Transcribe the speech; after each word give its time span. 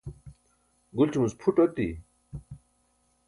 gulćumuc 0.95 1.33
phuṭ 1.39 1.57
oti 1.65 1.87